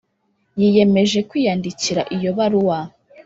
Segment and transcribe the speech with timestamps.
[0.59, 2.79] yiyemeje kwiyandikira iyo baruwa